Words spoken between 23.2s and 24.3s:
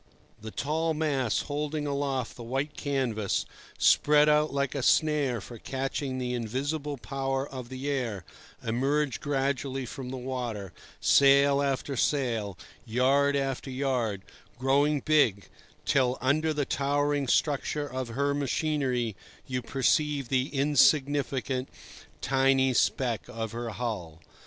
of her hull.